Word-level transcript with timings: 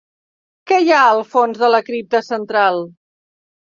Què 0.69 0.79
hi 0.85 0.87
ha 0.95 1.01
al 1.09 1.21
fons 1.33 1.61
de 1.65 1.69
la 1.75 1.83
cripta 1.91 2.25
central? 2.31 2.85